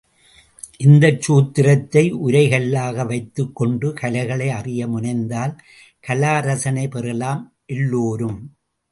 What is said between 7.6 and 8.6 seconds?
எல்லோரும்.